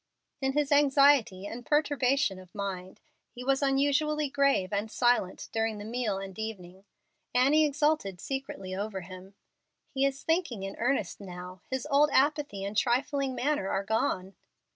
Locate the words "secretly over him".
8.19-9.35